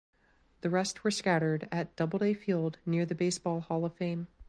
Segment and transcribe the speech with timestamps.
[0.61, 4.25] The rest were scattered at Doubleday Field near the Baseball Hall of Fame.